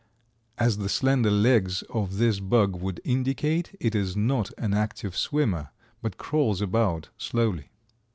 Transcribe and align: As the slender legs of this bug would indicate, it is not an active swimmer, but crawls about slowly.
As 0.57 0.79
the 0.79 0.89
slender 0.89 1.29
legs 1.29 1.83
of 1.83 2.17
this 2.17 2.39
bug 2.39 2.75
would 2.75 2.99
indicate, 3.03 3.75
it 3.79 3.93
is 3.93 4.17
not 4.17 4.49
an 4.57 4.73
active 4.73 5.15
swimmer, 5.15 5.69
but 6.01 6.17
crawls 6.17 6.59
about 6.59 7.09
slowly. 7.19 7.69